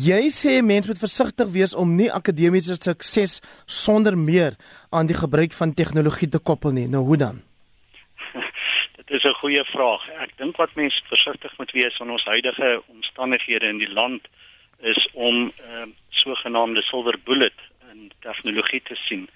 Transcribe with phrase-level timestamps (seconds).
[0.00, 4.54] Jy sê mense moet versigtig wees om nie akademiese sukses sonder meer
[4.96, 6.86] aan die gebruik van tegnologie te koppel nie.
[6.88, 7.42] Nou hoe dan?
[8.96, 10.08] Dit is 'n goeie vraag.
[10.24, 14.22] Ek dink wat mense versigtig moet wees in ons huidige omstandighede in die land
[14.80, 17.58] is om 'n uh, sogenaamde silver bullet
[17.92, 19.28] in tegnologie te sien.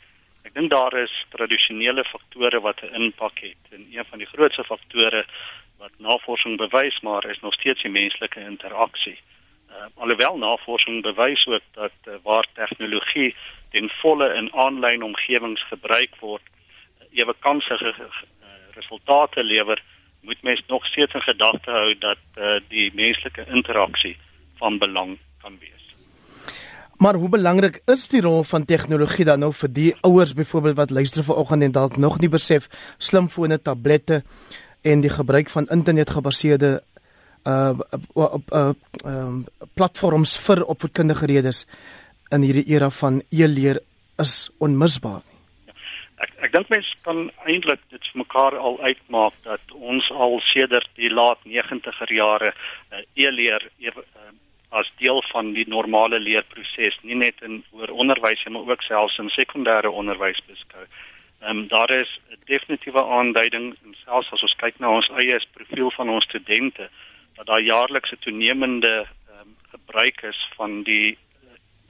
[0.45, 4.65] Ek dink daar is tradisionele faktore wat 'n impak het en een van die grootste
[4.65, 5.27] faktore
[5.79, 9.19] wat navorsing bewys maar is nog steeds die menslike interaksie.
[9.75, 13.35] Uh, alhoewel navorsing bewys ook dat uh, waar tegnologie
[13.71, 18.07] ten volle in aanlyn omgewings gebruik word, uh, ewe kansige uh,
[18.75, 19.83] resultate lewer,
[20.21, 24.17] moet mens nog steeds in gedagte hou dat uh, die menslike interaksie
[24.63, 25.85] van belang kan wees.
[26.97, 30.91] Maar hoe belangrik is die rol van tegnologie dan nou vir die ouers byvoorbeeld wat
[30.91, 34.23] luister vanoggend en dalk nog nie besef slimfone, tablette
[34.83, 36.83] en die gebruik van internetgebaseerde
[37.47, 37.79] uh
[38.15, 38.73] op uh, uh
[39.05, 41.67] um, platforms vir opvoedkundige redes
[42.33, 43.81] in hierdie era van e-leer
[44.23, 45.23] is onmisbaar.
[45.67, 45.75] Ja,
[46.25, 50.89] ek ek dink mense kan eintlik dit vir mekaar al uitmaak dat ons al sedert
[50.97, 53.97] die laat 90er jare uh, e-leer uh,
[54.75, 59.31] as deel van die normale leerproses, nie net in oor onderwys maar ook selfs in
[59.31, 60.87] sekondêre onderwys beskou.
[61.45, 65.39] Ehm um, daar is 'n definitiewe aanduiding en selfs as ons kyk na ons eie
[65.53, 66.89] profiel van ons studente
[67.35, 71.19] dat daar jaarliks 'n toenemende um, gebruik is van die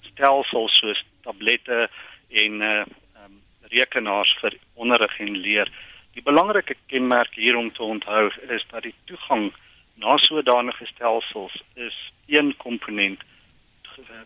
[0.01, 1.91] stelsels soos tablette
[2.31, 2.85] en uh
[3.25, 5.69] um, rekenaars vir onderrig en leer.
[6.13, 9.53] Die belangrike kenmerk hier om te onthou is dat die toegang
[9.95, 13.21] na sodanige stelsels is een komponent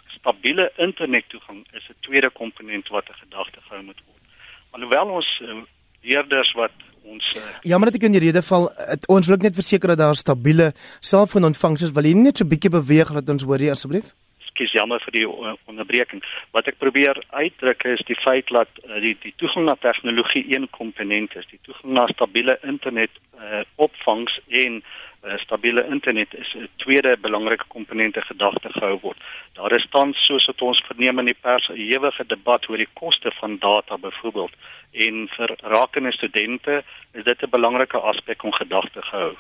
[0.07, 4.23] stabiele internettoegang is 'n tweede komponent wat 'n gedagte gehou moet word.
[4.71, 5.63] Alhoewel ons uh,
[6.01, 6.73] leerders wat
[7.13, 10.03] ons uh, Ja, maar dit kan die rede val het, ons wil net verseker dat
[10.05, 11.93] daar stabiele selfoonontvangs is.
[11.97, 14.15] Wil jy net so 'n bietjie beweeg dat ons hoor hier asseblief?
[14.43, 15.27] Ekskuus jammer vir die
[15.67, 16.23] onderbreking.
[16.53, 20.69] Wat ek probeer uitdruk is die feit dat uh, die die toegang na tegnologie een
[20.71, 21.47] komponent is.
[21.51, 27.65] Die toegang na stabiele internet uh, opvangs en uh, stabiele internet is 'n tweede belangrike
[27.69, 29.19] komponente gedagte gehou word.
[29.53, 32.93] Daar is tans soos wat ons verneem in die pers 'n ewige debat oor die
[32.93, 34.53] koste van data byvoorbeeld
[34.93, 39.35] en vir rakende studente is dit 'n belangrike aspek om gedagte gehou.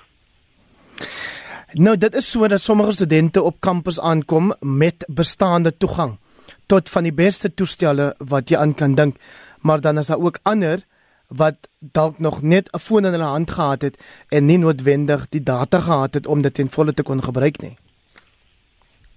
[1.72, 6.18] Nou dit is so dat sommige studente op kampus aankom met bestaande toegang
[6.66, 9.16] tot van die beste toestelle wat jy aan kan dink,
[9.60, 10.78] maar dan is daar ook ander
[11.28, 15.42] wat dalk nog net 'n foon in hulle hand gehad het en nie noodwendig die
[15.42, 17.76] data gehad het om dit ten volle te kon gebruik nie.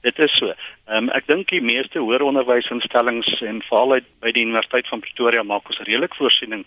[0.02, 0.54] Dit is so.
[0.86, 5.44] Ehm um, ek dink die meeste hoër onderwysinstellings en veral by die Universiteit van Pretoria
[5.44, 6.66] maak ons redelik voorsiening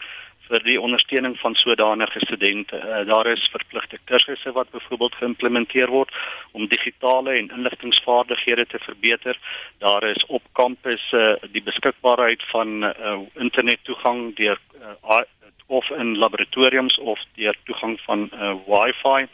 [0.49, 2.77] vir die ondersteuning van sodanige studente.
[2.77, 6.11] Uh, daar is verpligte kursusse wat byvoorbeeld geïmplementeer word
[6.53, 9.39] om digitale en inligtingvaardighede te verbeter.
[9.79, 15.21] Daar is op kampus uh, die beskikbaarheid van uh, internettoegang deur uh,
[15.67, 19.27] of in laboratoriums of deur toegang van uh, Wi-Fi.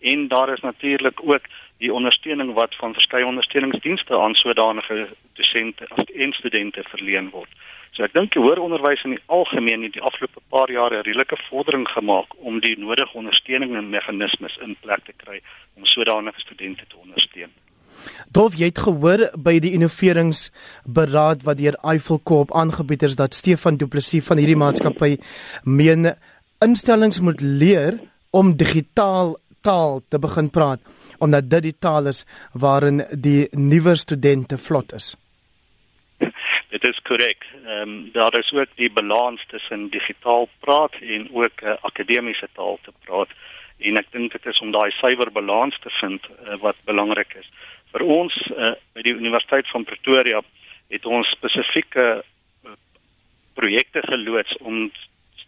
[0.00, 1.46] En daar is natuurlik ook
[1.78, 7.50] die ondersteuning wat van verskeie ondersteuningsdienste aan sodanige dosente en studente verleen word.
[7.98, 11.06] So ek dink die hoër onderwys in die algemeen het die afgelope paar jare 'n
[11.06, 15.40] redelike vordering gemaak om die nodige ondersteuning en meganismes in plek te kry
[15.74, 17.50] om sodanige studente te ondersteun.
[18.30, 23.76] Dolf, jy het gehoor by die innoveringsberaad wat deur Eiffel Corp aangebied is dat Stefan
[23.76, 25.18] Du Plessis van hierdie maatskappy
[25.64, 26.14] meen
[26.62, 27.98] instellings moet leer
[28.30, 30.80] om digitaal taal te begin praat
[31.18, 35.16] omdat dit die taal is waarin die nuwe studente vlot is.
[36.78, 37.46] Dit is korrek.
[37.64, 42.78] Ehm um, daar is ook die balans tussen digitaal praat en ook uh, akademiese taal
[42.82, 43.28] te praat.
[43.78, 47.48] En ek dink dit is om daai suiwer balans te vind uh, wat belangrik is.
[47.90, 50.42] Vir ons uh, by die Universiteit van Pretoria
[50.94, 52.76] het ons spesifieke uh,
[53.58, 54.92] projekte geloods om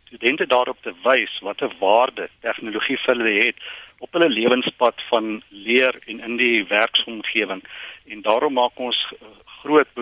[0.09, 3.63] studente daarop te wys watter waarde tegnologie vir hulle het
[4.03, 7.63] op hulle lewenspad van leer en in die werksomgewing.
[8.11, 8.99] En daarom maak ons
[9.61, 9.95] groot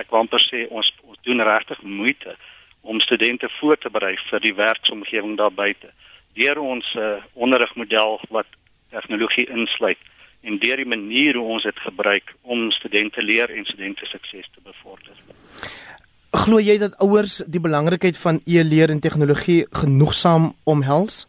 [0.00, 2.36] ek wil amper sê ons ons doen regtig moeite
[2.82, 5.92] om studente voor te berei vir die werksomgewing daar buite
[6.38, 8.48] deur ons uh, onderrigmodel wat
[8.90, 9.98] tegnologie insluit
[10.42, 14.62] en deur die manier hoe ons dit gebruik om studente leer en studente sukses te
[14.64, 15.16] bevorder.
[16.30, 21.26] Glo jy dat ouers die belangrikheid van e-leer en tegnologie genoegsaam omhels?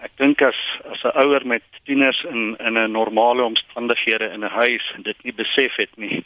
[0.00, 0.63] Ek dink as
[1.04, 5.76] 'n ouer met tieners in in 'n normale omstandighede in 'n huis dit nie besef
[5.76, 6.24] het nie,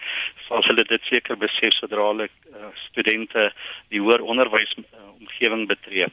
[0.48, 3.52] sal hulle dit seker besef sodra hulle uh, studente
[3.88, 4.84] die hoër onderwys uh,
[5.20, 6.06] omgewing betree.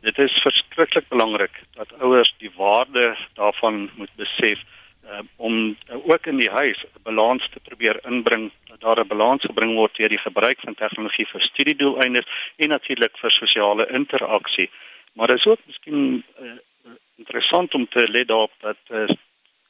[0.00, 4.58] Dit is verskriklik belangrik dat ouers die waarde daarvan moet besef
[5.04, 9.08] uh, om uh, ook in die huis 'n balans te probeer inbring dat daar 'n
[9.08, 12.26] balans gebring word deur die gebruik van tegnologie vir studiedoeleindes
[12.56, 14.70] en natuurlik vir sosiale interaksie.
[15.12, 16.58] Maar dit is ook miskien uh,
[17.20, 19.08] interessant om te let daarop dat uh,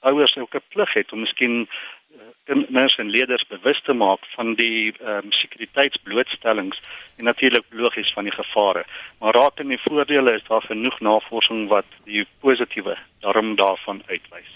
[0.00, 1.68] ouers ook 'n plig het om miskien
[2.44, 6.80] kinders en leerders bewus te maak van die ehm um, sekuriteitsblootstellings
[7.16, 8.84] en natuurlik logies van die gevare.
[9.18, 14.50] Maar raak in die voordele is daar genoeg navorsing wat die positiewe daarom daarvan uitwys.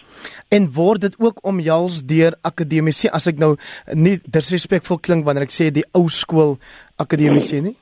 [0.48, 3.54] En word dit ook omhels deur akademici as ek nou
[3.92, 6.58] nie disrespekvol klink wanneer ek sê die ou skool
[6.96, 7.76] akademici nie?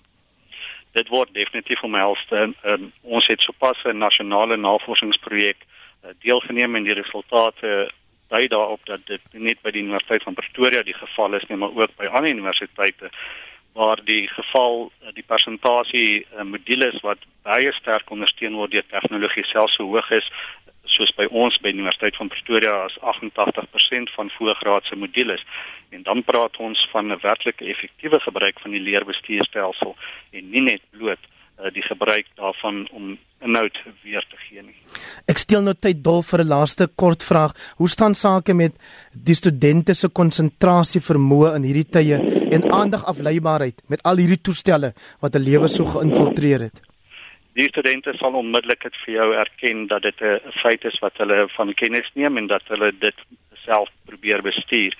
[0.92, 2.20] Dit word definitief omhels.
[2.30, 7.90] En, en, ons het sopas 'n nasionale navorsingsprojek uh, deelgeneem en die resultate
[8.28, 11.74] dui daarop dat dit net by die Universiteit van Pretoria die geval is nie, maar
[11.76, 13.10] ook by ander universiteite
[13.72, 19.44] waar die geval eh, die persentasie uh, modules wat baie sterk ondersteun word deur tegnologie
[19.48, 20.28] selfs so hoog is
[20.94, 25.44] soos by ons by die Universiteit van Pretoria as 88% van voorgraadse modules
[25.90, 29.96] en dan praat ons van 'n werklike effektiewe gebruik van die leerbestuurstelsel
[30.32, 31.22] en nie net bloot
[31.62, 34.76] uh, die gebruik daarvan om inhoud weer te gee nie.
[35.26, 37.52] Ek steel nou tyd dol vir 'n laaste kort vraag.
[37.76, 38.72] Hoe staan sake met
[39.12, 42.16] die studente se konsentrasie vermoë in hierdie tye
[42.50, 46.91] en aandagafleibaarheid met al hierdie toestelle wat 'n lewe so geïnfiltreer het?
[47.52, 51.48] Die studente sal onmiddellik dit vir jou erken dat dit 'n feit is wat hulle
[51.48, 53.18] van kennis neem en dat hulle dit
[53.64, 54.96] self probeer bestuur.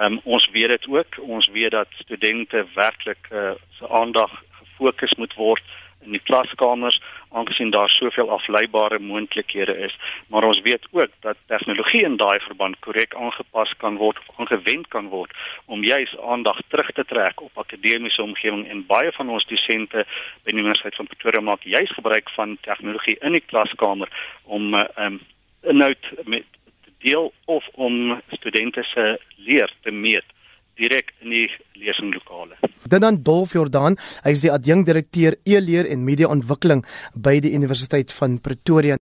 [0.00, 1.18] Um, ons weet dit ook.
[1.18, 5.62] Ons weet dat studente werklik uh, se aandag gefokus moet word
[6.04, 7.00] in die klaskamers
[7.32, 9.96] aangesien daar soveel afleibare moontlikhede is
[10.26, 15.08] maar ons weet ook dat tegnologie in daai verband korrek aangepas kan word aangewend kan
[15.08, 15.32] word
[15.64, 20.06] om juis aandag terug te trek op akademiese omgewing en baie van ons dosente
[20.44, 24.08] by die Universiteit van Pretoria maak juis gebruik van tegnologie in die klaskamer
[24.44, 25.20] om uh, um,
[25.62, 26.44] inhoud met
[27.02, 30.24] deel of om studente se leer te meet
[30.82, 31.46] direk in die
[31.78, 32.58] lesinglokale.
[32.82, 36.82] Dit dan Dolf Jordan, hy is die adjunkdirekteur e-leer en media ontwikkeling
[37.14, 38.98] by die Universiteit van Pretoria.